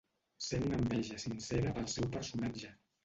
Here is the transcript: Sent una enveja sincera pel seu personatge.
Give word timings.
Sent 0.45 0.63
una 0.69 0.79
enveja 0.83 1.19
sincera 1.25 1.75
pel 1.77 1.87
seu 1.97 2.09
personatge. 2.17 2.73